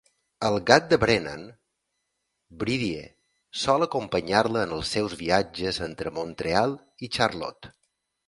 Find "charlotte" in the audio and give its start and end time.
7.19-7.71